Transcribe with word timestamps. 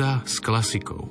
Pohoda 0.00 0.24
s 0.24 0.40
klasikou. 0.40 1.04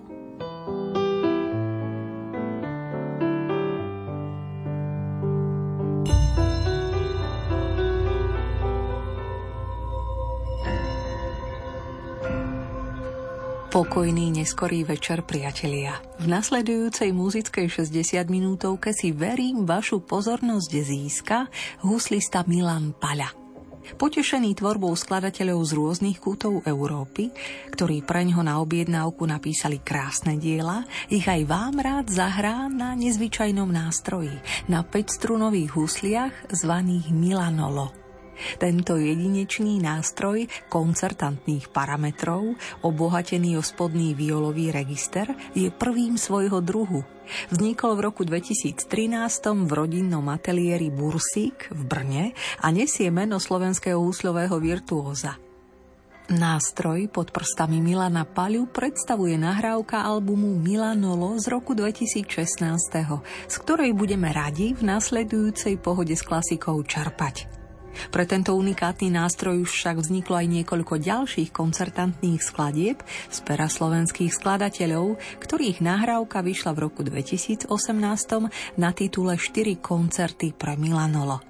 Pokojný 13.70 14.34
neskorý 14.34 14.82
večer, 14.82 15.22
priatelia. 15.22 16.02
V 16.18 16.26
nasledujúcej 16.26 17.14
muzickej 17.14 17.70
60 17.70 18.26
minútovke 18.26 18.90
si 18.98 19.14
verím 19.14 19.70
vašu 19.70 20.02
pozornosť 20.02 20.72
získa 20.74 21.46
huslista 21.86 22.42
Milan 22.50 22.98
Paľa. 22.98 23.39
Potešený 24.00 24.56
tvorbou 24.56 24.96
skladateľov 24.96 25.60
z 25.68 25.72
rôznych 25.76 26.24
kútov 26.24 26.64
Európy, 26.64 27.36
ktorí 27.76 28.00
preňho 28.00 28.40
na 28.40 28.64
objednávku 28.64 29.28
napísali 29.28 29.84
krásne 29.84 30.40
diela, 30.40 30.88
ich 31.12 31.28
aj 31.28 31.44
vám 31.44 31.84
rád 31.84 32.08
zahrá 32.08 32.72
na 32.72 32.96
nezvyčajnom 32.96 33.68
nástroji, 33.68 34.40
na 34.72 34.88
5-strunových 34.88 35.76
husliach 35.76 36.32
zvaných 36.48 37.12
Milanolo. 37.12 37.99
Tento 38.58 38.96
jedinečný 38.96 39.80
nástroj 39.82 40.48
koncertantných 40.68 41.70
parametrov, 41.70 42.56
obohatený 42.86 43.60
o 43.60 43.64
spodný 43.64 44.16
violový 44.16 44.72
register, 44.72 45.32
je 45.54 45.70
prvým 45.70 46.16
svojho 46.18 46.64
druhu. 46.64 47.04
Vznikol 47.54 47.94
v 47.94 48.02
roku 48.10 48.22
2013 48.26 48.90
v 49.66 49.72
rodinnom 49.72 50.26
ateliéri 50.34 50.90
Bursík 50.90 51.70
v 51.70 51.82
Brne 51.86 52.26
a 52.60 52.74
nesie 52.74 53.14
meno 53.14 53.38
slovenského 53.38 54.02
úsľového 54.02 54.58
virtuóza. 54.58 55.38
Nástroj 56.30 57.10
pod 57.10 57.34
prstami 57.34 57.82
Milana 57.82 58.22
Paľu 58.22 58.70
predstavuje 58.70 59.34
nahrávka 59.34 60.06
albumu 60.06 60.62
Milanolo 60.62 61.34
z 61.42 61.50
roku 61.50 61.74
2016, 61.74 62.70
z 63.50 63.56
ktorej 63.66 63.98
budeme 63.98 64.30
radi 64.30 64.78
v 64.78 64.94
nasledujúcej 64.94 65.82
pohode 65.82 66.14
s 66.14 66.22
klasikou 66.22 66.78
čerpať. 66.86 67.59
Pre 68.10 68.24
tento 68.26 68.56
unikátny 68.56 69.12
nástroj 69.14 69.68
už 69.68 69.72
však 69.76 69.96
vzniklo 70.02 70.40
aj 70.40 70.48
niekoľko 70.50 71.02
ďalších 71.02 71.50
koncertantných 71.54 72.42
skladieb 72.42 73.02
z 73.30 73.38
pera 73.46 73.68
slovenských 73.68 74.32
skladateľov, 74.34 75.20
ktorých 75.44 75.84
nahrávka 75.84 76.42
vyšla 76.42 76.72
v 76.74 76.80
roku 76.90 77.02
2018 77.06 77.70
na 78.80 78.90
titule 78.96 79.36
4 79.38 79.78
koncerty 79.78 80.56
pre 80.56 80.80
Milanolo. 80.80 81.42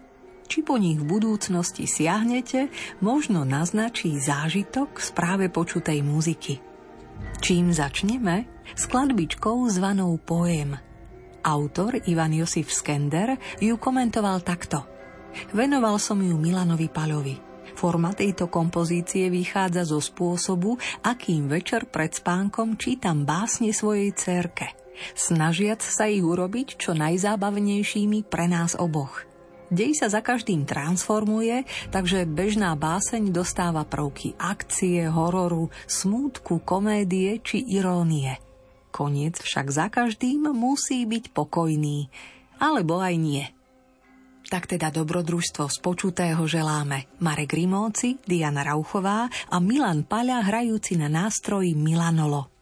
Či 0.50 0.66
po 0.66 0.82
nich 0.82 0.98
v 0.98 1.06
budúcnosti 1.06 1.86
siahnete, 1.86 2.74
možno 3.06 3.46
naznačí 3.46 4.18
zážitok 4.18 4.98
z 4.98 5.10
práve 5.14 5.46
počutej 5.54 6.02
muziky. 6.02 6.58
Čím 7.38 7.70
začneme? 7.70 8.50
Skladbičkou 8.74 9.70
zvanou 9.70 10.18
Poem. 10.18 10.74
Autor 11.46 12.02
Ivan 12.10 12.34
Josif 12.34 12.74
Skender 12.74 13.38
ju 13.62 13.78
komentoval 13.78 14.42
takto– 14.42 14.84
Venoval 15.54 15.98
som 16.02 16.20
ju 16.22 16.36
Milanovi 16.38 16.90
Paľovi. 16.90 17.50
Forma 17.80 18.12
tejto 18.12 18.52
kompozície 18.52 19.32
vychádza 19.32 19.88
zo 19.88 20.04
spôsobu, 20.04 20.76
akým 21.00 21.48
večer 21.48 21.88
pred 21.88 22.12
spánkom 22.12 22.76
čítam 22.76 23.24
básne 23.24 23.72
svojej 23.72 24.12
cerke, 24.12 24.76
snažiac 25.16 25.80
sa 25.80 26.12
ich 26.12 26.20
urobiť 26.20 26.76
čo 26.76 26.92
najzábavnejšími 26.92 28.28
pre 28.28 28.52
nás 28.52 28.76
oboch. 28.76 29.24
Dej 29.70 30.02
sa 30.02 30.10
za 30.10 30.26
každým 30.26 30.66
transformuje, 30.66 31.64
takže 31.94 32.26
bežná 32.26 32.74
báseň 32.74 33.30
dostáva 33.30 33.86
prvky 33.86 34.34
akcie, 34.36 35.06
hororu, 35.08 35.70
smútku, 35.86 36.60
komédie 36.66 37.38
či 37.40 37.64
irónie. 37.64 38.42
Koniec 38.90 39.38
však 39.40 39.68
za 39.70 39.88
každým 39.94 40.50
musí 40.52 41.06
byť 41.06 41.32
pokojný, 41.32 42.10
alebo 42.58 43.00
aj 43.00 43.16
nie– 43.16 43.46
tak 44.50 44.66
teda 44.66 44.90
dobrodružstvo 44.90 45.70
z 45.70 45.78
počutého 45.80 46.42
želáme 46.50 47.06
Marek 47.22 47.54
Rimóci, 47.54 48.18
Diana 48.26 48.66
Rauchová 48.66 49.30
a 49.30 49.58
Milan 49.62 50.04
Paľa 50.04 50.42
hrajúci 50.42 50.98
na 50.98 51.08
nástroji 51.08 51.78
Milanolo. 51.78 52.59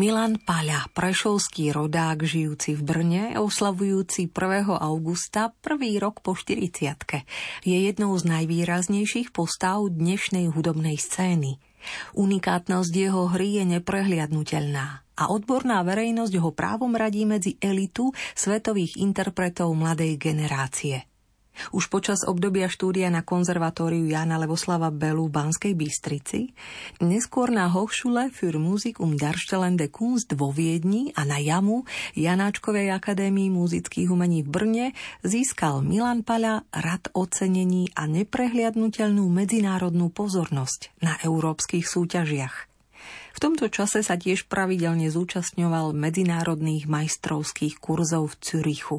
Milan 0.00 0.40
Paľa, 0.40 0.88
prešovský 0.96 1.76
rodák 1.76 2.24
žijúci 2.24 2.72
v 2.72 2.80
Brne, 2.88 3.22
oslavujúci 3.36 4.32
1. 4.32 4.72
augusta, 4.80 5.52
prvý 5.60 6.00
rok 6.00 6.24
po 6.24 6.32
40 6.32 7.28
je 7.68 7.76
jednou 7.84 8.16
z 8.16 8.24
najvýraznejších 8.24 9.28
postav 9.28 9.84
dnešnej 9.92 10.48
hudobnej 10.56 10.96
scény. 10.96 11.60
Unikátnosť 12.16 12.92
jeho 12.96 13.28
hry 13.28 13.60
je 13.60 13.76
neprehliadnutelná 13.76 15.04
a 15.20 15.22
odborná 15.28 15.84
verejnosť 15.84 16.32
ho 16.40 16.48
právom 16.48 16.96
radí 16.96 17.28
medzi 17.28 17.60
elitu 17.60 18.16
svetových 18.32 18.96
interpretov 19.04 19.68
mladej 19.76 20.16
generácie. 20.16 21.09
Už 21.70 21.92
počas 21.92 22.24
obdobia 22.24 22.72
štúdia 22.72 23.12
na 23.12 23.20
konzervatóriu 23.20 24.08
Jana 24.08 24.40
Levoslava 24.40 24.88
Belu 24.88 25.28
v 25.28 25.34
Banskej 25.34 25.74
Bystrici, 25.76 26.50
neskôr 27.04 27.52
na 27.52 27.68
Hochschule 27.68 28.32
für 28.32 28.56
Musik 28.56 28.98
um 28.98 29.14
Darstellende 29.14 29.92
Kunst 29.92 30.32
vo 30.34 30.50
Viedni 30.50 31.12
a 31.14 31.28
na 31.28 31.36
JAMu 31.36 31.84
Janáčkovej 32.16 32.90
akadémii 32.96 33.52
muzických 33.52 34.08
umení 34.08 34.40
v 34.40 34.48
Brne 34.48 34.86
získal 35.20 35.84
Milan 35.84 36.24
Paľa 36.24 36.64
rad 36.72 37.12
ocenení 37.12 37.92
a 37.92 38.08
neprehliadnutelnú 38.08 39.28
medzinárodnú 39.28 40.08
pozornosť 40.08 40.96
na 41.04 41.20
európskych 41.20 41.84
súťažiach. 41.84 42.70
V 43.30 43.38
tomto 43.38 43.70
čase 43.70 44.02
sa 44.02 44.18
tiež 44.18 44.50
pravidelne 44.50 45.08
zúčastňoval 45.08 45.94
medzinárodných 45.94 46.90
majstrovských 46.90 47.78
kurzov 47.78 48.34
v 48.34 48.38
Cürichu. 48.42 48.98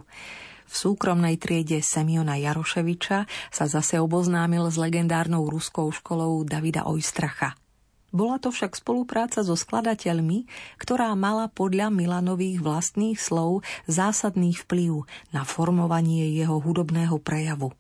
V 0.72 0.76
súkromnej 0.80 1.36
triede 1.36 1.84
Semiona 1.84 2.40
Jaroševiča 2.40 3.28
sa 3.52 3.66
zase 3.68 4.00
oboznámil 4.00 4.72
s 4.72 4.80
legendárnou 4.80 5.52
ruskou 5.52 5.92
školou 5.92 6.48
Davida 6.48 6.88
Ojstracha. 6.88 7.60
Bola 8.12 8.40
to 8.40 8.56
však 8.56 8.80
spolupráca 8.80 9.44
so 9.44 9.56
skladateľmi, 9.56 10.48
ktorá 10.80 11.12
mala 11.16 11.52
podľa 11.52 11.92
Milanových 11.92 12.64
vlastných 12.64 13.20
slov 13.20 13.68
zásadný 13.88 14.56
vplyv 14.64 15.08
na 15.36 15.44
formovanie 15.44 16.32
jeho 16.36 16.60
hudobného 16.60 17.20
prejavu. 17.20 17.76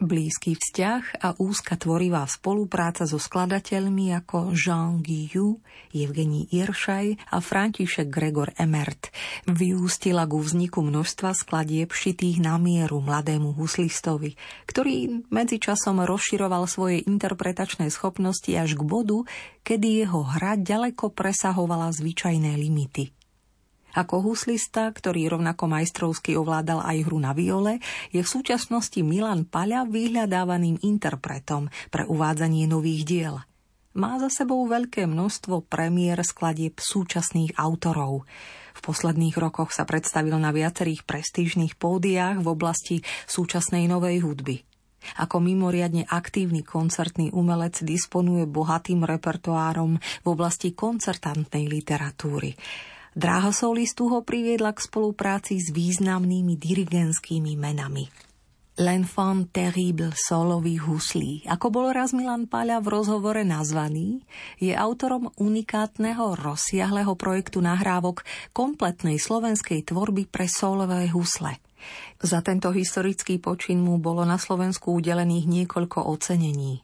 Blízky 0.00 0.56
vzťah 0.56 1.20
a 1.20 1.36
úzka 1.36 1.76
tvorivá 1.76 2.24
spolupráca 2.24 3.04
so 3.04 3.20
skladateľmi 3.20 4.16
ako 4.16 4.56
Jean 4.56 5.04
Guillou, 5.04 5.60
Evgení 5.92 6.48
Iršaj 6.48 7.28
a 7.28 7.36
František 7.44 8.08
Gregor 8.08 8.48
Emert 8.56 9.12
vyústila 9.44 10.24
ku 10.24 10.40
vzniku 10.40 10.80
množstva 10.80 11.36
skladieb 11.36 11.92
šitých 11.92 12.40
na 12.40 12.56
mieru 12.56 13.04
mladému 13.04 13.52
huslistovi, 13.52 14.40
ktorý 14.64 15.28
medzičasom 15.28 16.00
rozširoval 16.00 16.64
svoje 16.64 17.04
interpretačné 17.04 17.92
schopnosti 17.92 18.48
až 18.56 18.80
k 18.80 18.82
bodu, 18.88 19.28
kedy 19.68 20.08
jeho 20.08 20.24
hra 20.24 20.56
ďaleko 20.56 21.12
presahovala 21.12 21.92
zvyčajné 21.92 22.56
limity– 22.56 23.12
ako 23.94 24.32
huslista, 24.32 24.90
ktorý 24.90 25.32
rovnako 25.32 25.66
majstrovsky 25.66 26.38
ovládal 26.38 26.82
aj 26.84 26.98
hru 27.06 27.18
na 27.18 27.34
viole, 27.34 27.82
je 28.14 28.22
v 28.22 28.28
súčasnosti 28.28 29.00
Milan 29.02 29.46
Paľa 29.48 29.86
vyhľadávaným 29.88 30.82
interpretom 30.82 31.72
pre 31.90 32.06
uvádzanie 32.06 32.70
nových 32.70 33.02
diel. 33.06 33.36
Má 33.90 34.22
za 34.22 34.30
sebou 34.30 34.62
veľké 34.70 35.10
množstvo 35.10 35.66
premiér 35.66 36.22
skladieb 36.22 36.78
súčasných 36.78 37.58
autorov. 37.58 38.22
V 38.70 38.80
posledných 38.86 39.34
rokoch 39.34 39.74
sa 39.74 39.82
predstavil 39.82 40.38
na 40.38 40.54
viacerých 40.54 41.02
prestížnych 41.02 41.74
pódiách 41.74 42.38
v 42.38 42.46
oblasti 42.46 42.96
súčasnej 43.26 43.90
novej 43.90 44.22
hudby. 44.22 44.62
Ako 45.18 45.40
mimoriadne 45.42 46.06
aktívny 46.06 46.62
koncertný 46.62 47.32
umelec 47.32 47.80
disponuje 47.82 48.46
bohatým 48.46 49.02
repertoárom 49.02 49.96
v 49.96 50.26
oblasti 50.28 50.76
koncertantnej 50.76 51.66
literatúry. 51.66 52.54
Dráha 53.10 53.50
solistu 53.50 54.06
ho 54.06 54.22
priviedla 54.22 54.70
k 54.70 54.86
spolupráci 54.86 55.58
s 55.58 55.74
významnými 55.74 56.54
dirigentskými 56.54 57.58
menami. 57.58 58.06
L'enfant 58.78 59.50
terrible 59.50 60.14
solových 60.14 60.86
huslí, 60.86 61.32
ako 61.50 61.66
bol 61.74 61.86
raz 61.90 62.14
Milan 62.14 62.46
Páľa 62.46 62.78
v 62.78 62.86
rozhovore 62.88 63.42
nazvaný, 63.42 64.22
je 64.62 64.72
autorom 64.72 65.28
unikátneho 65.36 66.38
rozsiahleho 66.38 67.12
projektu 67.18 67.58
nahrávok 67.58 68.22
kompletnej 68.54 69.18
slovenskej 69.18 69.90
tvorby 69.90 70.30
pre 70.30 70.46
solové 70.46 71.10
husle. 71.10 71.58
Za 72.22 72.46
tento 72.46 72.70
historický 72.70 73.42
počin 73.42 73.82
mu 73.82 73.98
bolo 73.98 74.22
na 74.22 74.38
Slovensku 74.38 74.96
udelených 74.96 75.50
niekoľko 75.50 76.06
ocenení. 76.06 76.80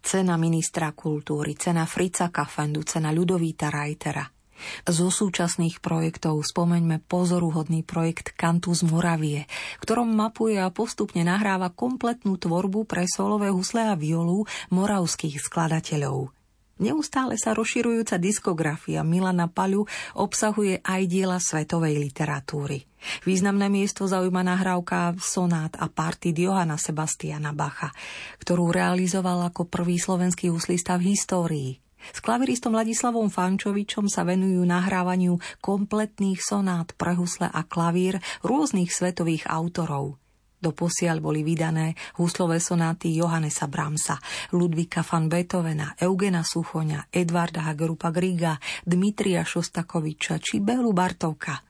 Cena 0.00 0.40
ministra 0.40 0.96
kultúry, 0.96 1.60
cena 1.60 1.84
Frica 1.84 2.32
Kafendu, 2.32 2.82
cena 2.88 3.12
Ľudovíta 3.12 3.68
Reitera– 3.68 4.24
zo 4.86 5.08
súčasných 5.08 5.80
projektov 5.82 6.42
spomeňme 6.42 7.04
pozoruhodný 7.06 7.82
projekt 7.82 8.36
Kantus 8.36 8.84
Moravie, 8.84 9.50
ktorom 9.82 10.10
mapuje 10.10 10.58
a 10.58 10.72
postupne 10.72 11.24
nahráva 11.24 11.72
kompletnú 11.72 12.36
tvorbu 12.36 12.86
pre 12.86 13.08
solové 13.08 13.50
husle 13.50 13.88
a 13.88 13.94
violu 13.94 14.44
moravských 14.70 15.40
skladateľov. 15.40 16.38
Neustále 16.78 17.34
sa 17.34 17.58
rozširujúca 17.58 18.22
diskografia 18.22 19.02
Milana 19.02 19.50
Paľu 19.50 19.90
obsahuje 20.14 20.78
aj 20.86 21.02
diela 21.10 21.42
svetovej 21.42 21.98
literatúry. 21.98 22.86
Významné 23.26 23.66
miesto 23.66 24.06
zaujíma 24.06 24.46
nahrávka 24.46 25.18
Sonát 25.18 25.74
a 25.74 25.90
party 25.90 26.30
Johana 26.30 26.78
Sebastiana 26.78 27.50
Bacha, 27.50 27.90
ktorú 28.38 28.70
realizoval 28.70 29.50
ako 29.50 29.66
prvý 29.66 29.98
slovenský 29.98 30.54
huslista 30.54 30.94
v 30.94 31.18
histórii. 31.18 31.70
S 32.14 32.18
klaviristom 32.22 32.74
Ladislavom 32.74 33.28
Fančovičom 33.28 34.06
sa 34.06 34.22
venujú 34.24 34.62
nahrávaniu 34.64 35.38
kompletných 35.58 36.40
sonát 36.40 36.94
pre 36.94 37.18
husle 37.18 37.50
a 37.50 37.62
klavír 37.66 38.22
rôznych 38.42 38.90
svetových 38.90 39.50
autorov. 39.50 40.16
Doposiaľ 40.58 41.22
boli 41.22 41.46
vydané 41.46 41.94
huslové 42.18 42.58
sonáty 42.58 43.14
Johannesa 43.14 43.70
Bramsa, 43.70 44.18
Ludvika 44.50 45.06
van 45.06 45.30
Beethovena, 45.30 45.94
Eugena 46.02 46.42
Suchoňa, 46.42 47.14
Edvarda 47.14 47.62
Hagerupa 47.70 48.10
Griga, 48.10 48.58
Dmitria 48.82 49.46
Šostakoviča 49.46 50.42
či 50.42 50.58
Belu 50.58 50.90
Bartovka– 50.90 51.62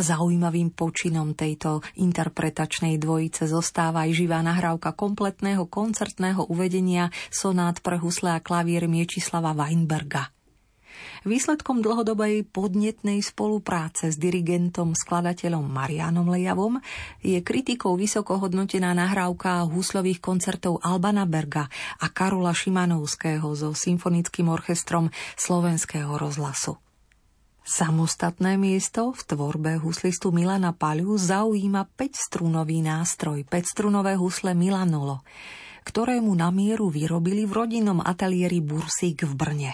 Zaujímavým 0.00 0.72
počinom 0.72 1.36
tejto 1.36 1.84
interpretačnej 2.00 2.96
dvojice 2.96 3.44
zostáva 3.44 4.08
aj 4.08 4.16
živá 4.16 4.40
nahrávka 4.40 4.96
kompletného 4.96 5.68
koncertného 5.68 6.48
uvedenia 6.48 7.12
sonát 7.28 7.78
pre 7.84 8.00
husle 8.00 8.32
a 8.32 8.40
klavír 8.40 8.88
Miečislava 8.88 9.52
Weinberga. 9.52 10.32
Výsledkom 11.20 11.84
dlhodobej 11.84 12.48
podnetnej 12.48 13.20
spolupráce 13.20 14.08
s 14.08 14.16
dirigentom 14.16 14.96
skladateľom 14.96 15.68
Marianom 15.68 16.32
Lejavom 16.32 16.80
je 17.20 17.36
kritikou 17.44 17.92
vysoko 18.00 18.40
hodnotená 18.40 18.96
nahrávka 18.96 19.68
huslových 19.68 20.24
koncertov 20.24 20.80
Albana 20.80 21.28
Berga 21.28 21.68
a 22.00 22.06
Karola 22.08 22.56
Šimanovského 22.56 23.52
so 23.52 23.76
symfonickým 23.76 24.48
orchestrom 24.48 25.12
Slovenského 25.36 26.16
rozhlasu. 26.16 26.89
Samostatné 27.60 28.56
miesto 28.56 29.12
v 29.12 29.20
tvorbe 29.20 29.76
huslistu 29.76 30.32
Milana 30.32 30.72
Paľu 30.72 31.20
zaujíma 31.20 31.92
5-strunový 31.92 32.80
nástroj, 32.80 33.44
5-strunové 33.44 34.16
husle 34.16 34.56
Milanolo, 34.56 35.20
ktorému 35.84 36.32
na 36.32 36.48
mieru 36.48 36.88
vyrobili 36.88 37.44
v 37.44 37.52
rodinnom 37.52 38.00
ateliéri 38.00 38.64
Bursík 38.64 39.28
v 39.28 39.32
Brne. 39.36 39.72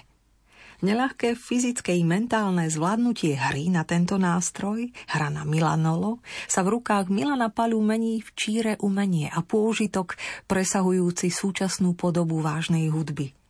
Neľahké 0.82 1.38
fyzické 1.38 1.94
i 1.96 2.02
mentálne 2.02 2.66
zvládnutie 2.66 3.38
hry 3.38 3.70
na 3.70 3.86
tento 3.86 4.18
nástroj, 4.18 4.90
hra 5.08 5.30
na 5.30 5.46
Milanolo, 5.46 6.18
sa 6.50 6.66
v 6.66 6.76
rukách 6.76 7.06
Milana 7.06 7.54
Paľu 7.54 7.80
mení 7.86 8.18
v 8.20 8.28
číre 8.34 8.72
umenie 8.82 9.30
a 9.30 9.46
pôžitok 9.46 10.18
presahujúci 10.50 11.30
súčasnú 11.30 11.94
podobu 11.94 12.42
vážnej 12.42 12.90
hudby– 12.90 13.30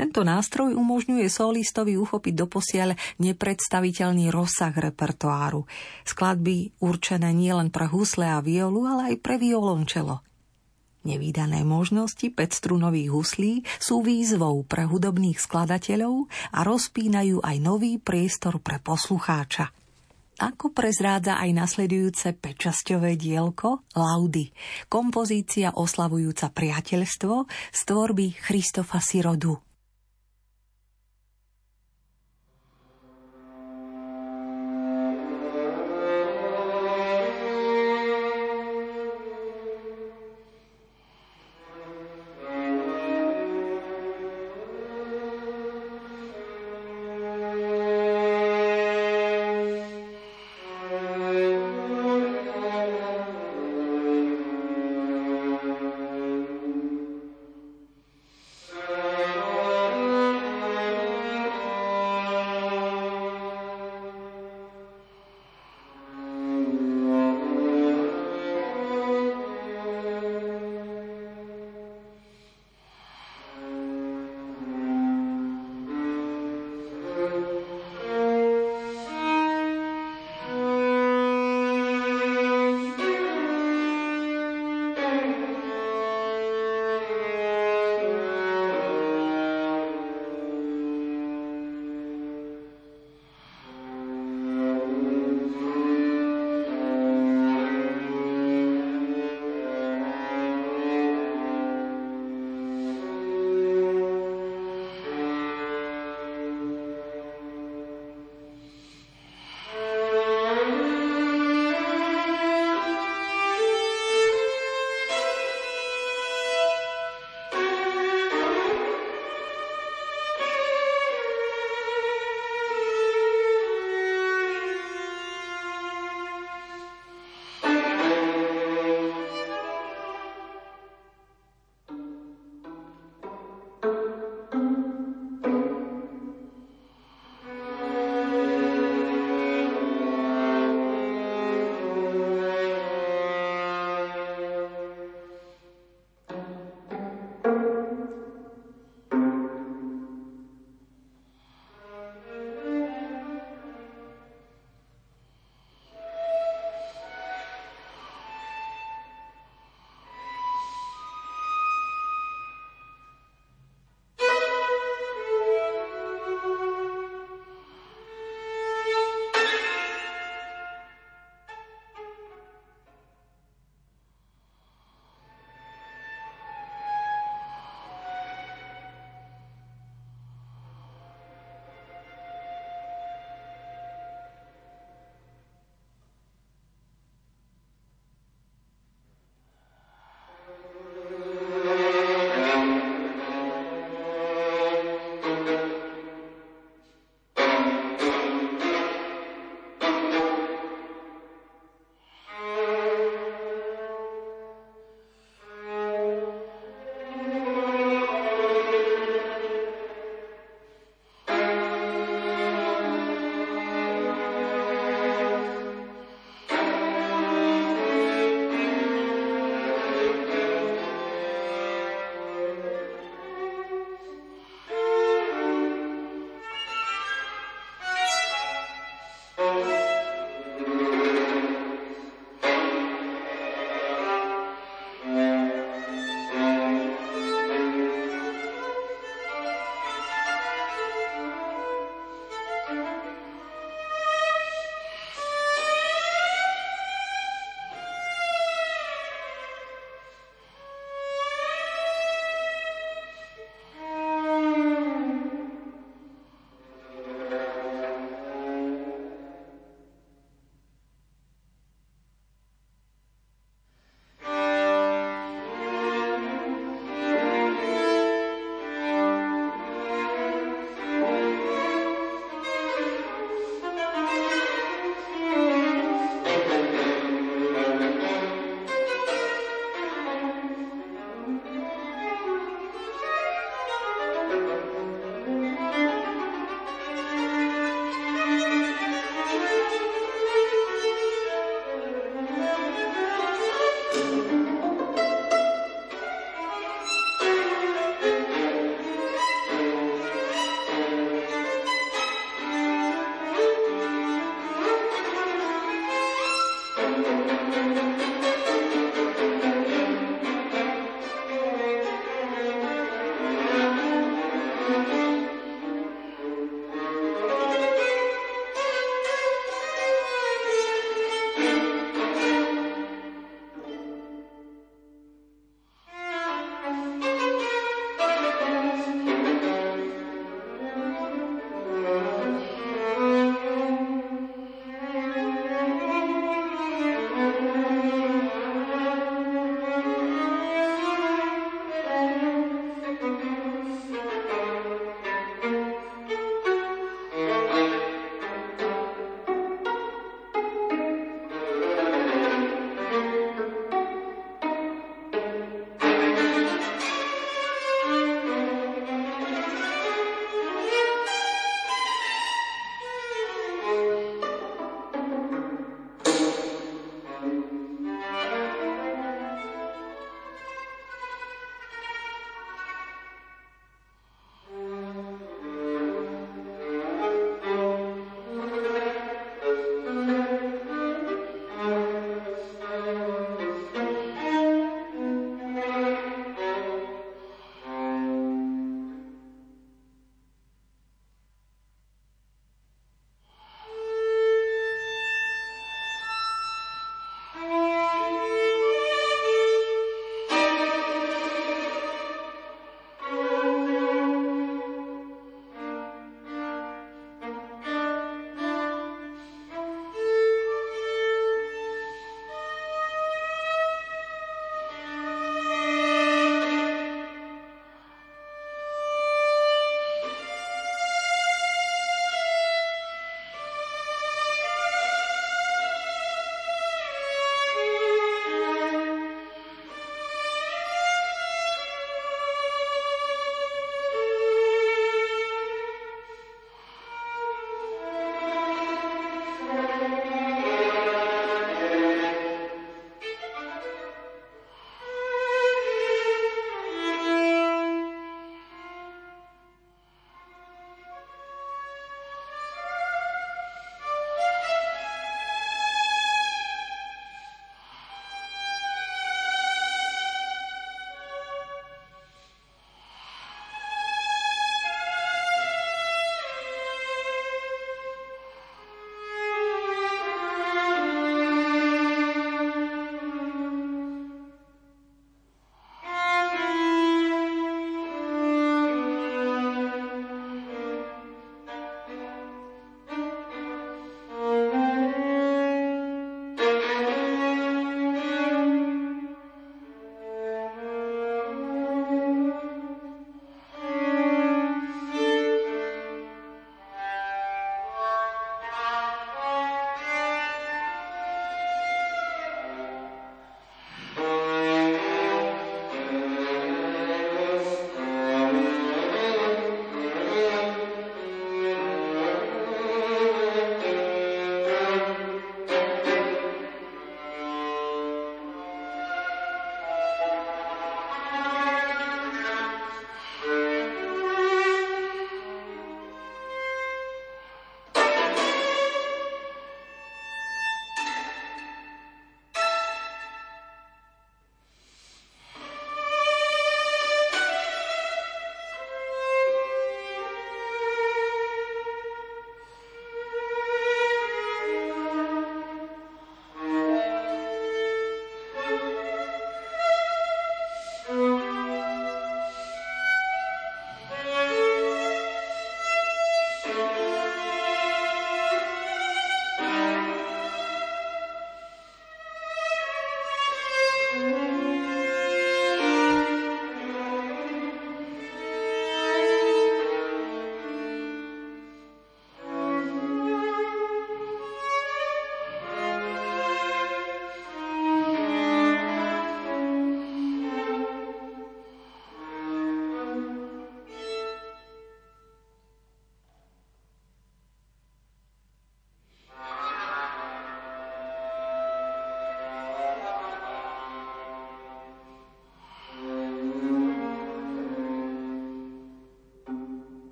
tento 0.00 0.24
nástroj 0.24 0.72
umožňuje 0.80 1.28
solistovi 1.28 2.00
uchopiť 2.00 2.32
doposiaľ 2.32 2.96
nepredstaviteľný 3.20 4.32
rozsah 4.32 4.72
repertoáru. 4.72 5.68
Skladby 6.08 6.80
určené 6.80 7.36
nielen 7.36 7.68
pre 7.68 7.84
husle 7.84 8.24
a 8.24 8.40
violu, 8.40 8.88
ale 8.88 9.12
aj 9.12 9.16
pre 9.20 9.36
violončelo. 9.36 10.24
Nevýdané 11.04 11.68
možnosti 11.68 12.32
5-strunových 12.32 13.12
huslí 13.12 13.52
sú 13.76 14.00
výzvou 14.00 14.64
pre 14.64 14.88
hudobných 14.88 15.36
skladateľov 15.36 16.32
a 16.56 16.64
rozpínajú 16.64 17.44
aj 17.44 17.56
nový 17.60 18.00
priestor 18.00 18.56
pre 18.56 18.80
poslucháča. 18.80 19.68
Ako 20.40 20.72
prezrádza 20.72 21.36
aj 21.36 21.52
nasledujúce 21.52 22.32
pečasťové 22.40 23.20
dielko 23.20 23.84
Laudy, 23.92 24.48
kompozícia 24.88 25.76
oslavujúca 25.76 26.48
priateľstvo 26.48 27.44
z 27.68 27.80
tvorby 27.84 28.32
Christofa 28.40 29.04
Sirodu. 29.04 29.69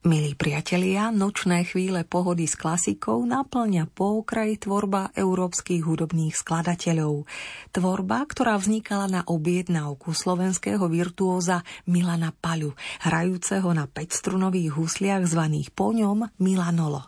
Milí 0.00 0.32
priatelia, 0.32 1.12
nočné 1.12 1.68
chvíle 1.68 2.08
pohody 2.08 2.48
s 2.48 2.56
klasikou 2.56 3.20
naplňa 3.20 3.84
po 3.92 4.24
okraji 4.24 4.56
tvorba 4.56 5.12
európskych 5.12 5.84
hudobných 5.84 6.32
skladateľov. 6.40 7.28
Tvorba, 7.68 8.24
ktorá 8.24 8.56
vznikala 8.56 9.12
na 9.12 9.20
objednávku 9.28 10.16
slovenského 10.16 10.80
virtuóza 10.88 11.68
Milana 11.84 12.32
Paľu, 12.32 12.72
hrajúceho 13.04 13.76
na 13.76 13.84
5-strunových 13.84 14.72
husliach 14.72 15.28
zvaných 15.28 15.68
po 15.76 15.92
ňom 15.92 16.32
Milanolo. 16.40 17.04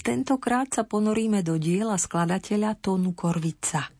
Tentokrát 0.00 0.72
sa 0.72 0.88
ponoríme 0.88 1.44
do 1.44 1.60
diela 1.60 2.00
skladateľa 2.00 2.80
Tonu 2.80 3.12
Korvica– 3.12 3.84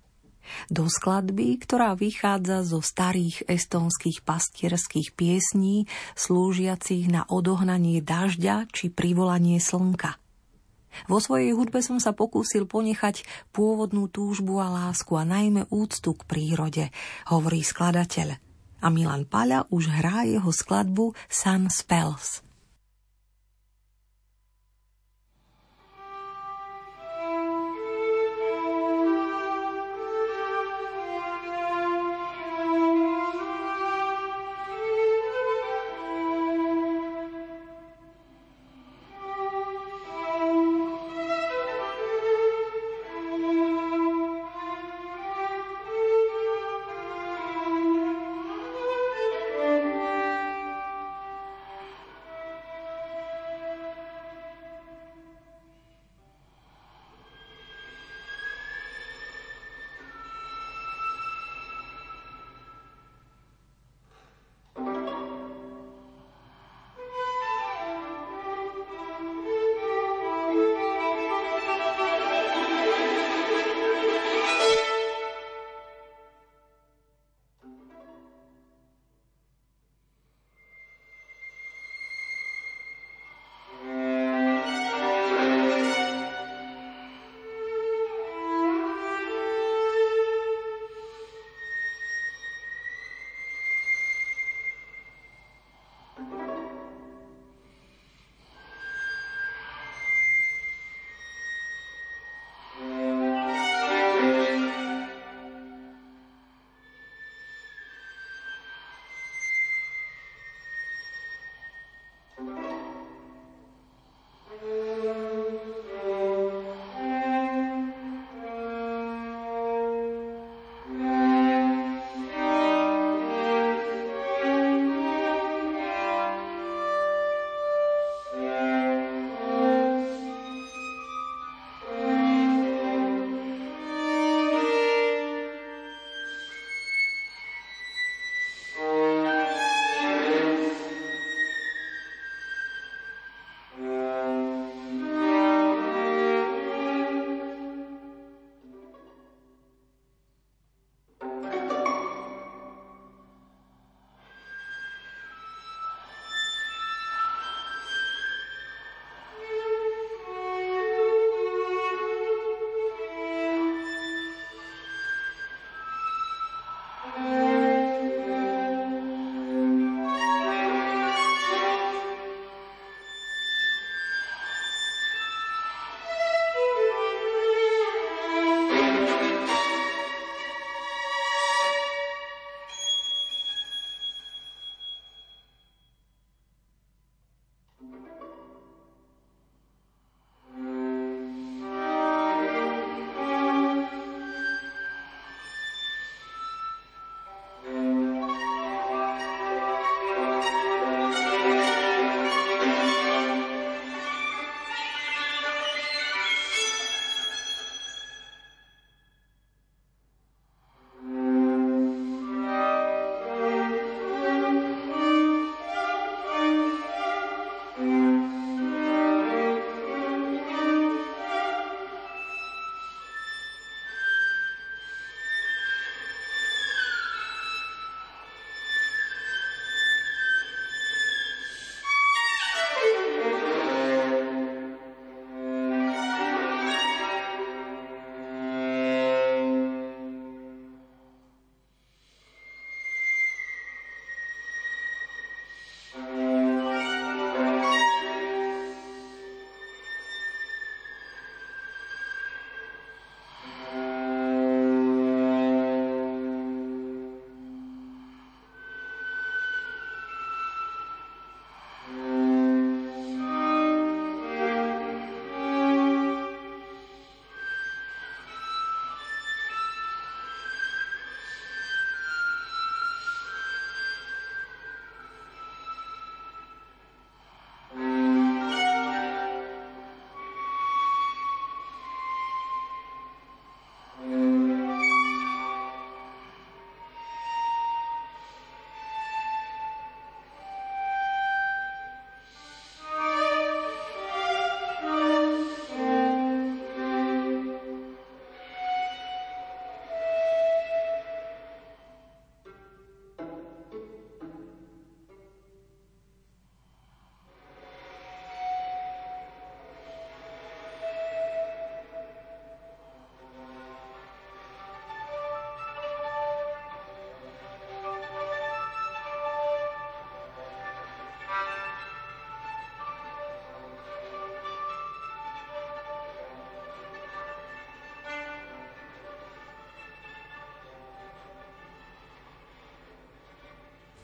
do 0.69 0.89
skladby, 0.89 1.61
ktorá 1.61 1.95
vychádza 1.99 2.65
zo 2.65 2.81
starých 2.83 3.47
estonských 3.49 4.25
pastierských 4.25 5.15
piesní, 5.15 5.87
slúžiacich 6.15 7.09
na 7.09 7.25
odohnanie 7.29 8.01
dažďa 8.05 8.71
či 8.73 8.91
privolanie 8.93 9.61
slnka. 9.61 10.17
Vo 11.07 11.23
svojej 11.23 11.55
hudbe 11.55 11.85
som 11.85 12.03
sa 12.03 12.17
pokúsil 12.17 12.67
ponechať 12.67 13.23
pôvodnú 13.55 14.11
túžbu 14.11 14.59
a 14.59 14.73
lásku 14.73 15.15
a 15.15 15.23
najmä 15.23 15.69
úctu 15.71 16.17
k 16.17 16.27
prírode, 16.27 16.85
hovorí 17.31 17.63
skladateľ. 17.63 18.41
A 18.79 18.87
Milan 18.95 19.27
Paľa 19.27 19.67
už 19.75 19.91
hrá 19.91 20.27
jeho 20.27 20.51
skladbu 20.51 21.15
Sun 21.27 21.67
Spells. 21.71 22.48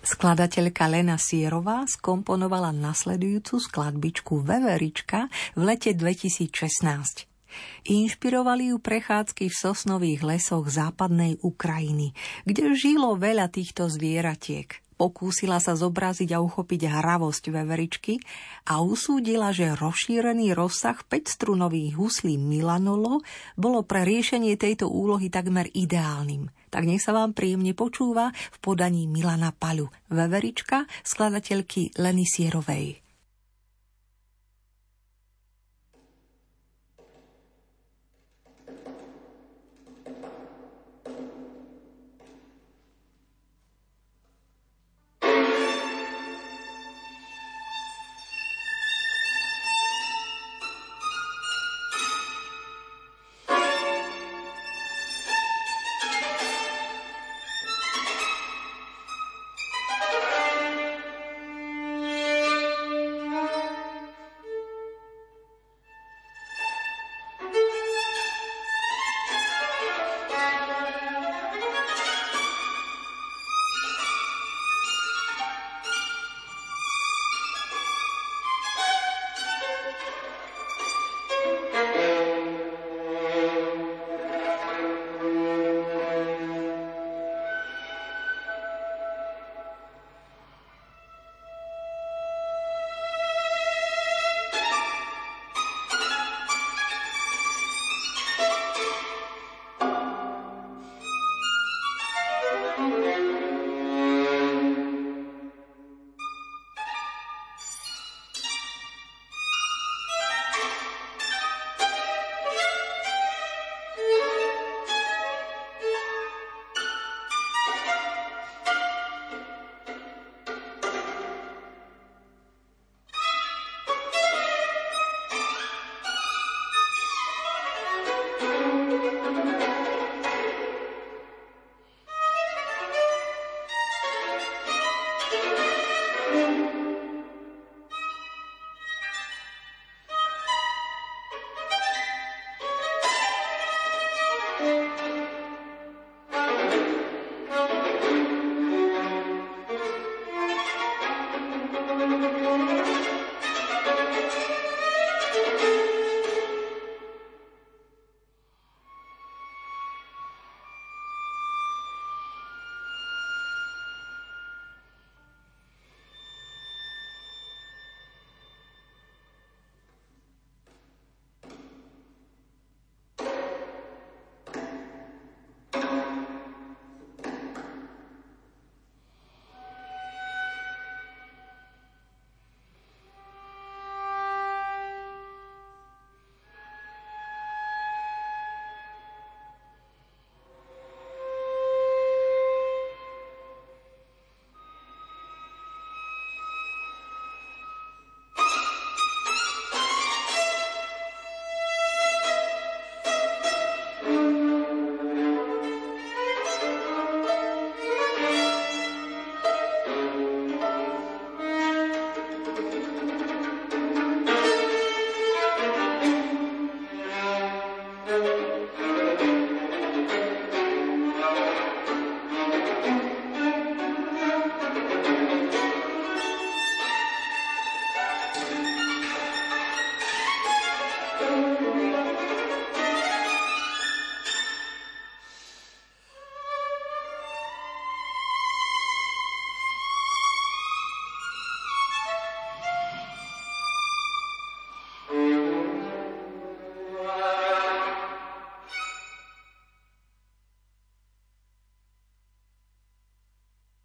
Skladateľka 0.04 0.84
Lena 0.84 1.16
Sierová 1.16 1.88
skomponovala 1.88 2.76
nasledujúcu 2.76 3.56
skladbičku 3.56 4.44
Veverička 4.44 5.32
v 5.56 5.60
lete 5.64 5.96
2016. 5.96 7.24
Inšpirovali 7.88 8.68
ju 8.68 8.84
prechádzky 8.84 9.48
v 9.48 9.56
sosnových 9.56 10.20
lesoch 10.20 10.68
západnej 10.68 11.40
Ukrajiny, 11.40 12.12
kde 12.44 12.76
žilo 12.76 13.16
veľa 13.16 13.48
týchto 13.48 13.88
zvieratiek. 13.88 14.83
Pokúsila 15.04 15.60
sa 15.60 15.76
zobraziť 15.76 16.32
a 16.32 16.40
uchopiť 16.40 16.88
hravosť 16.88 17.52
veveričky 17.52 18.16
a 18.64 18.80
usúdila, 18.80 19.52
že 19.52 19.76
rozšírený 19.76 20.56
rozsah 20.56 20.96
5-strunových 20.96 21.92
huslí 22.00 22.40
Milanolo 22.40 23.20
bolo 23.52 23.84
pre 23.84 24.08
riešenie 24.08 24.56
tejto 24.56 24.88
úlohy 24.88 25.28
takmer 25.28 25.68
ideálnym. 25.76 26.48
Tak 26.72 26.88
nech 26.88 27.04
sa 27.04 27.12
vám 27.12 27.36
príjemne 27.36 27.76
počúva 27.76 28.32
v 28.32 28.58
podaní 28.64 29.04
Milana 29.04 29.52
Paľu, 29.52 29.92
veverička 30.08 30.88
skladateľky 31.04 31.92
Leny 32.00 32.24
Sierovej. 32.24 33.03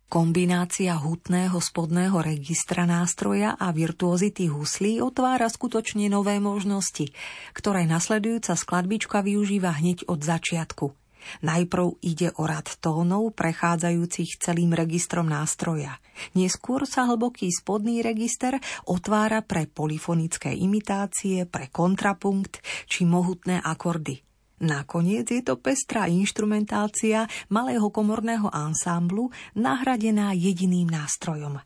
Kombinácia 0.09 0.97
hutného 0.97 1.61
spodného 1.61 2.25
registra 2.25 2.89
nástroja 2.89 3.53
a 3.53 3.69
virtuozity 3.69 4.49
huslí 4.49 5.05
otvára 5.05 5.45
skutočne 5.45 6.09
nové 6.09 6.41
možnosti, 6.41 7.13
ktoré 7.53 7.85
nasledujúca 7.85 8.57
skladbička 8.57 9.21
využíva 9.21 9.69
hneď 9.69 10.09
od 10.09 10.25
začiatku. 10.25 10.97
Najprv 11.45 12.01
ide 12.01 12.33
o 12.41 12.49
rad 12.49 12.81
tónov 12.81 13.37
prechádzajúcich 13.37 14.41
celým 14.41 14.73
registrom 14.73 15.29
nástroja. 15.29 16.01
Neskôr 16.33 16.89
sa 16.89 17.05
hlboký 17.05 17.53
spodný 17.53 18.01
register 18.01 18.57
otvára 18.89 19.45
pre 19.45 19.69
polifonické 19.69 20.57
imitácie, 20.57 21.45
pre 21.45 21.69
kontrapunkt 21.69 22.65
či 22.89 23.05
mohutné 23.05 23.61
akordy– 23.61 24.25
Nakoniec 24.59 25.31
je 25.31 25.39
to 25.39 25.55
pestrá 25.55 26.11
inštrumentácia 26.11 27.31
malého 27.47 27.87
komorného 27.87 28.51
ansámblu 28.51 29.31
nahradená 29.55 30.35
jediným 30.35 30.91
nástrojom. 30.91 31.63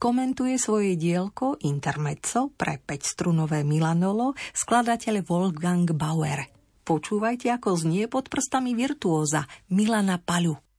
Komentuje 0.00 0.56
svoje 0.56 0.96
dielko 0.96 1.60
Intermezzo 1.66 2.54
pre 2.54 2.80
5-strunové 2.80 3.66
Milanolo 3.66 4.32
skladateľ 4.56 5.26
Wolfgang 5.26 5.84
Bauer. 5.92 6.48
Počúvajte, 6.86 7.52
ako 7.52 7.76
znie 7.76 8.08
pod 8.08 8.32
prstami 8.32 8.72
virtuóza 8.72 9.44
Milana 9.68 10.16
Palu. 10.16 10.69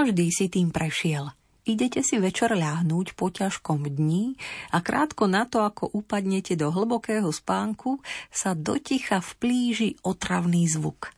Každý 0.00 0.32
si 0.32 0.48
tým 0.48 0.72
prešiel. 0.72 1.28
Idete 1.68 2.00
si 2.00 2.16
večer 2.16 2.56
ľahnúť 2.56 3.12
po 3.12 3.28
ťažkom 3.28 3.84
dni 3.84 4.32
a 4.72 4.80
krátko 4.80 5.28
na 5.28 5.44
to, 5.44 5.60
ako 5.60 5.92
upadnete 5.92 6.56
do 6.56 6.72
hlbokého 6.72 7.28
spánku, 7.28 8.00
sa 8.32 8.56
doticha 8.56 9.20
vplíži 9.20 10.00
otravný 10.00 10.64
zvuk. 10.72 11.12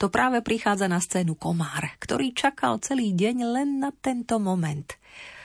To 0.00 0.08
práve 0.08 0.40
prichádza 0.40 0.88
na 0.88 0.96
scénu 0.96 1.36
komár, 1.36 1.92
ktorý 2.00 2.32
čakal 2.32 2.80
celý 2.80 3.12
deň 3.12 3.36
len 3.52 3.84
na 3.84 3.92
tento 3.92 4.40
moment. 4.40 4.96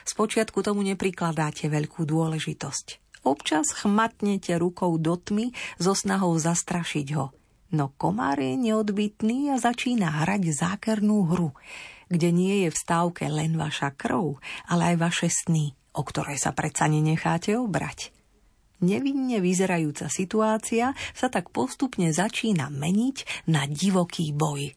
Spočiatku 0.08 0.64
tomu 0.64 0.80
neprikladáte 0.80 1.68
veľkú 1.68 2.08
dôležitosť. 2.08 3.20
Občas 3.28 3.68
chmatnete 3.84 4.56
rukou 4.56 4.96
do 4.96 5.12
tmy 5.20 5.52
so 5.76 5.92
snahou 5.92 6.32
zastrašiť 6.40 7.08
ho. 7.20 7.36
No 7.68 7.92
komár 8.00 8.40
je 8.40 8.56
neodbitný 8.56 9.52
a 9.52 9.60
začína 9.60 10.24
hrať 10.24 10.56
zákernú 10.56 11.28
hru 11.28 11.52
kde 12.08 12.28
nie 12.32 12.66
je 12.66 12.68
v 12.72 12.80
stávke 12.80 13.28
len 13.28 13.56
vaša 13.56 13.94
krv, 13.96 14.40
ale 14.68 14.94
aj 14.94 14.96
vaše 15.00 15.28
sny, 15.28 15.72
o 15.96 16.02
ktoré 16.04 16.36
sa 16.40 16.56
predsa 16.56 16.88
nenecháte 16.88 17.56
obrať. 17.56 18.12
Nevinne 18.78 19.42
vyzerajúca 19.42 20.06
situácia 20.06 20.94
sa 21.10 21.26
tak 21.26 21.50
postupne 21.50 22.14
začína 22.14 22.70
meniť 22.70 23.48
na 23.50 23.66
divoký 23.66 24.30
boj. 24.30 24.70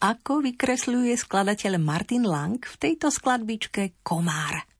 Ako 0.00 0.42
vykresľuje 0.42 1.14
skladateľ 1.14 1.78
Martin 1.78 2.24
Lang 2.26 2.58
v 2.58 2.76
tejto 2.80 3.12
skladbičke 3.12 4.00
Komár. 4.02 4.73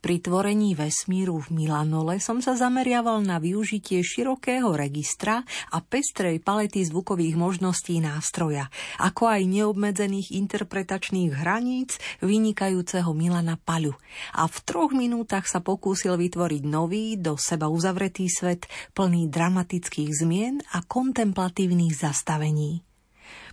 Pri 0.00 0.16
tvorení 0.16 0.72
vesmíru 0.72 1.44
v 1.44 1.60
Milanole 1.60 2.24
som 2.24 2.40
sa 2.40 2.56
zameriaval 2.56 3.20
na 3.20 3.36
využitie 3.36 4.00
širokého 4.00 4.72
registra 4.72 5.44
a 5.68 5.78
pestrej 5.84 6.40
palety 6.40 6.80
zvukových 6.88 7.36
možností 7.36 8.00
nástroja, 8.00 8.72
ako 8.96 9.28
aj 9.28 9.44
neobmedzených 9.44 10.32
interpretačných 10.32 11.36
hraníc 11.36 12.00
vynikajúceho 12.24 13.12
Milana 13.12 13.60
Paľu. 13.60 13.92
A 14.32 14.48
v 14.48 14.56
troch 14.64 14.96
minútach 14.96 15.44
sa 15.44 15.60
pokúsil 15.60 16.16
vytvoriť 16.16 16.62
nový, 16.64 17.20
do 17.20 17.36
seba 17.36 17.68
uzavretý 17.68 18.24
svet, 18.32 18.64
plný 18.96 19.28
dramatických 19.28 20.10
zmien 20.16 20.64
a 20.72 20.80
kontemplatívnych 20.80 21.92
zastavení. 21.92 22.89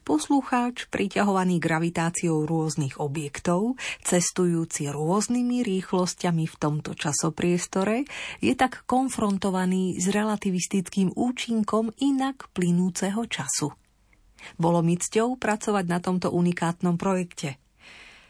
Poslucháč, 0.07 0.87
priťahovaný 0.87 1.59
gravitáciou 1.59 2.47
rôznych 2.47 2.95
objektov, 2.95 3.75
cestujúci 4.07 4.87
rôznymi 4.87 5.67
rýchlosťami 5.67 6.47
v 6.47 6.55
tomto 6.55 6.95
časopriestore, 6.95 8.07
je 8.39 8.55
tak 8.55 8.87
konfrontovaný 8.87 9.99
s 9.99 10.07
relativistickým 10.07 11.11
účinkom 11.11 11.91
inak 11.99 12.47
plynúceho 12.55 13.27
času. 13.27 13.75
Bolo 14.55 14.79
mi 14.79 14.95
cťou 14.95 15.35
pracovať 15.35 15.85
na 15.91 15.99
tomto 15.99 16.31
unikátnom 16.31 16.95
projekte. 16.95 17.59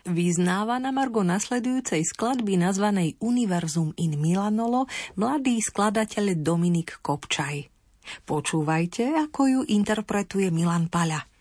Vyznáva 0.09 0.81
na 0.81 0.89
Margo 0.89 1.21
nasledujúcej 1.21 2.01
skladby 2.01 2.57
nazvanej 2.57 3.21
Univerzum 3.21 3.93
in 4.01 4.17
Milanolo 4.17 4.89
mladý 5.13 5.61
skladateľ 5.61 6.41
Dominik 6.41 7.05
Kopčaj. 7.05 7.69
Počúvajte, 8.25 9.13
ako 9.29 9.41
ju 9.45 9.61
interpretuje 9.69 10.49
Milan 10.49 10.89
Paľa. 10.89 11.36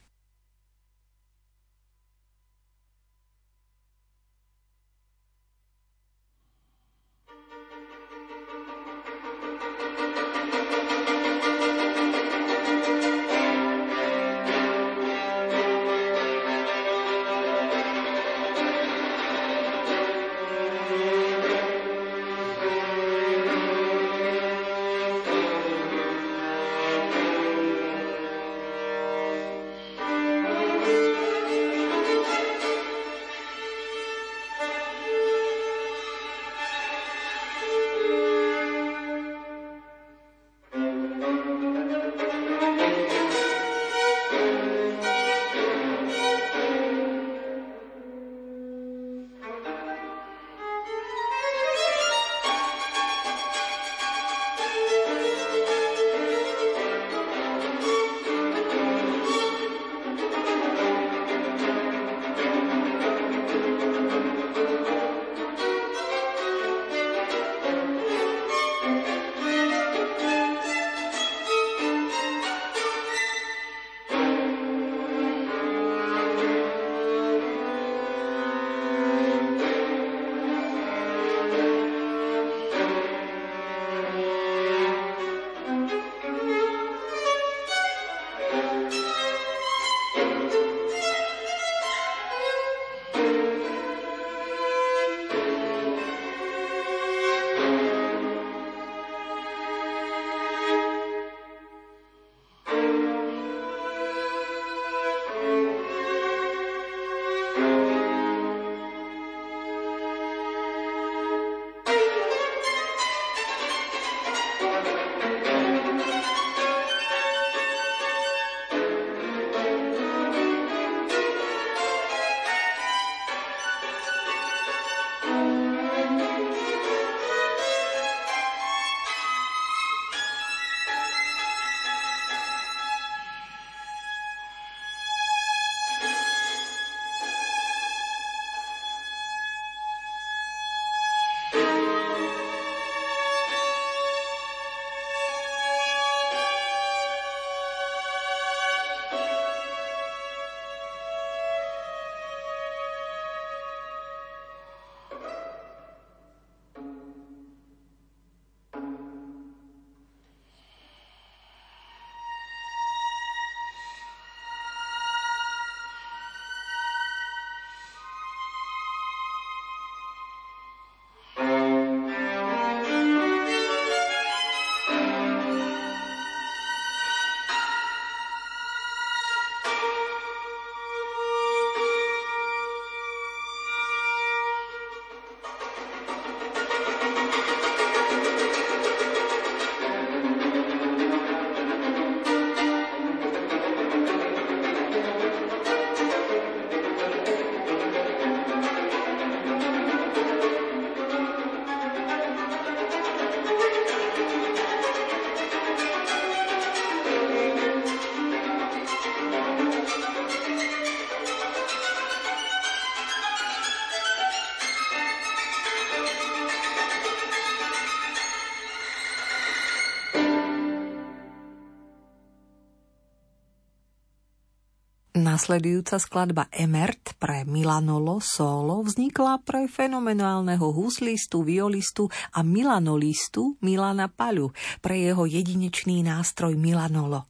Nasledujúca 225.37 226.01
skladba 226.01 226.49
Emert 226.49 227.13
pre 227.21 227.45
Milanolo 227.45 228.25
solo 228.25 228.81
vznikla 228.81 229.45
pre 229.45 229.69
fenomenálneho 229.69 230.73
huslistu, 230.73 231.45
violistu 231.45 232.09
a 232.09 232.41
milanolistu 232.41 233.61
Milana 233.61 234.09
Paľu 234.09 234.57
pre 234.81 234.97
jeho 234.97 235.29
jedinečný 235.29 236.01
nástroj 236.09 236.57
Milanolo. 236.57 237.29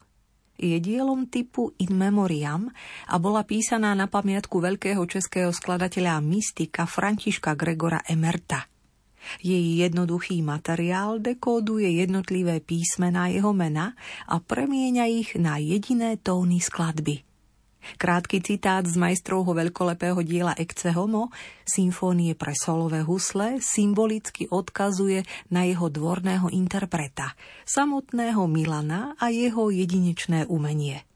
Je 0.54 0.78
dielom 0.78 1.26
typu 1.26 1.74
In 1.82 1.98
Memoriam 1.98 2.70
a 3.10 3.18
bola 3.18 3.42
písaná 3.42 3.90
na 3.98 4.06
pamiatku 4.06 4.54
veľkého 4.54 5.02
českého 5.10 5.50
skladateľa 5.50 6.22
a 6.22 6.24
mystika 6.30 6.86
Františka 6.86 7.58
Gregora 7.58 8.06
Emerta– 8.06 8.62
Jej 9.42 9.82
jednoduchý 9.82 10.38
materiál 10.38 11.18
dekóduje 11.18 11.98
jednotlivé 11.98 12.62
písmená 12.62 13.26
jeho 13.26 13.50
mena 13.50 13.98
a 14.30 14.38
premieňa 14.38 15.10
ich 15.10 15.34
na 15.34 15.58
jediné 15.58 16.14
tóny 16.14 16.62
skladby. 16.62 17.25
Krátky 17.94 18.42
citát 18.42 18.82
z 18.82 18.98
majstrovho 18.98 19.54
veľkolepého 19.54 20.18
diela 20.26 20.58
Ecce 20.58 20.90
Homo, 20.90 21.30
symfónie 21.62 22.34
pre 22.34 22.58
solové 22.58 23.06
husle, 23.06 23.62
symbolicky 23.62 24.50
odkazuje 24.50 25.22
na 25.54 25.62
jeho 25.62 25.86
dvorného 25.86 26.50
interpreta, 26.50 27.38
samotného 27.62 28.44
Milana 28.50 29.14
a 29.22 29.30
jeho 29.30 29.70
jedinečné 29.70 30.50
umenie. 30.50 31.06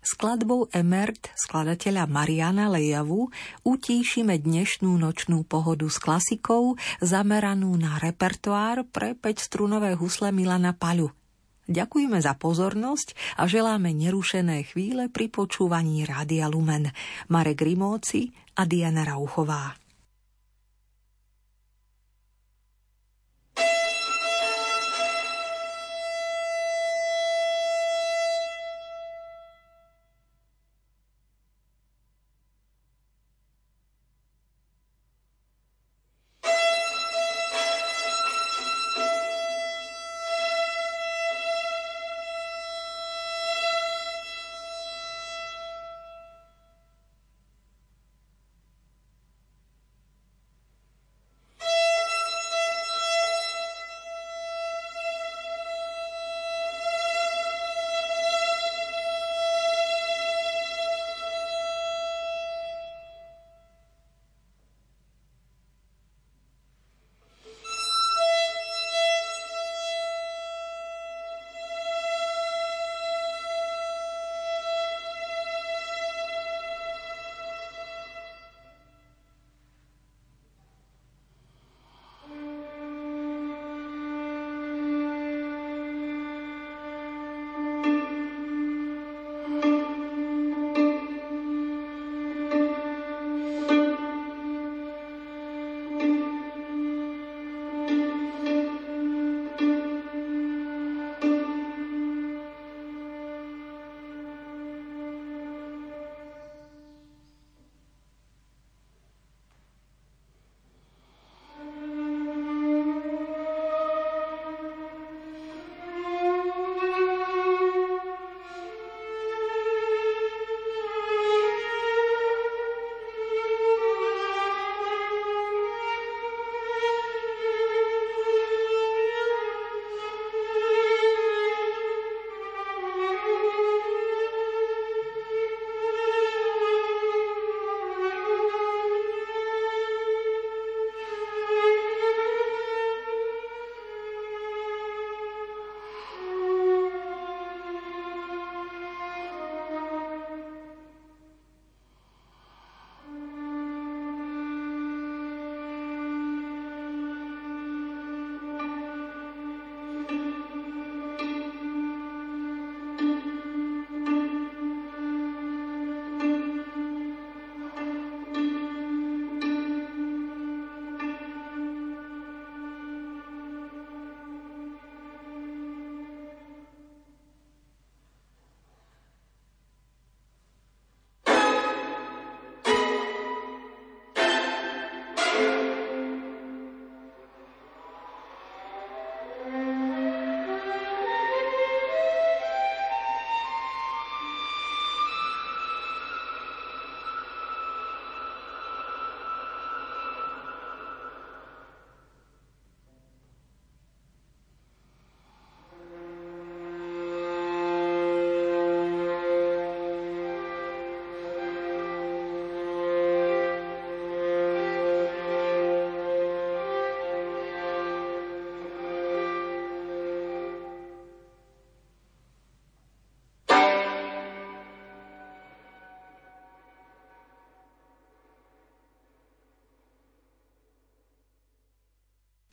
Skladbou 0.00 0.72
Emert 0.72 1.28
skladateľa 1.36 2.08
Mariana 2.08 2.72
Lejavu 2.72 3.28
utíšime 3.68 4.40
dnešnú 4.40 4.96
nočnú 4.96 5.44
pohodu 5.44 5.84
s 5.92 6.00
klasikou 6.00 6.80
zameranú 7.04 7.76
na 7.76 8.00
repertoár 8.00 8.88
pre 8.88 9.12
5-strunové 9.12 10.00
husle 10.00 10.32
Milana 10.32 10.72
Paľu. 10.72 11.12
Ďakujeme 11.70 12.18
za 12.18 12.34
pozornosť 12.34 13.38
a 13.38 13.46
želáme 13.46 13.94
nerušené 13.94 14.66
chvíle 14.66 15.06
pri 15.06 15.30
počúvaní 15.30 16.02
Rádia 16.02 16.50
Lumen. 16.50 16.90
Marek 17.30 17.62
Rimóci 17.62 18.34
a 18.58 18.66
Diana 18.66 19.06
Rauchová. 19.06 19.79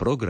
программ 0.08 0.28